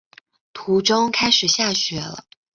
[0.51, 2.25] 途中开始下雪了